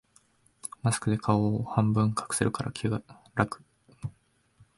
[0.81, 3.03] マスクで顔を半分隠せるから気が
[3.35, 3.63] 楽